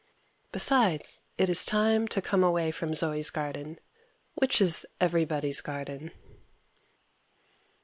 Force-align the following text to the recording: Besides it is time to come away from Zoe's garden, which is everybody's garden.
Besides 0.51 1.19
it 1.37 1.47
is 1.47 1.63
time 1.63 2.07
to 2.07 2.23
come 2.23 2.43
away 2.43 2.71
from 2.71 2.95
Zoe's 2.95 3.29
garden, 3.29 3.77
which 4.33 4.59
is 4.59 4.83
everybody's 4.99 5.61
garden. 5.61 6.09